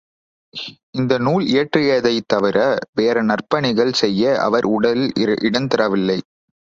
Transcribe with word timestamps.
இந்த 0.91 1.17
நூல் 1.17 1.43
இயற்றியதைத் 1.45 2.27
தவிர, 2.27 2.57
வேறு 2.93 3.23
நற்பணிகளைச் 3.23 4.01
செய்ய 4.01 4.39
அவர் 4.39 4.67
உடல் 4.71 5.03
இடந்தரவில்லை. 5.41 6.19